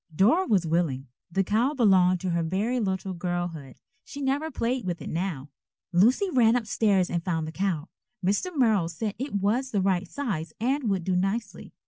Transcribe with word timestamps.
Dora 0.15 0.47
was 0.47 0.65
willing. 0.65 1.09
The 1.31 1.43
cow 1.43 1.75
belonged 1.75 2.21
to 2.21 2.31
her 2.31 2.41
very 2.41 2.79
little 2.79 3.13
girlhood. 3.13 3.79
She 4.03 4.19
never 4.19 4.49
played 4.49 4.83
with 4.83 4.99
it 4.99 5.11
now. 5.11 5.51
Lucy 5.93 6.27
ran 6.31 6.55
up 6.55 6.65
stairs 6.65 7.07
and 7.11 7.23
found 7.23 7.47
the 7.47 7.51
cow. 7.51 7.87
Mr. 8.25 8.49
Merrill 8.57 8.89
said 8.89 9.13
it 9.19 9.35
was 9.35 9.69
the 9.69 9.79
right 9.79 10.07
size 10.07 10.53
and 10.59 10.89
would 10.89 11.03
do 11.03 11.15
nicely. 11.15 11.71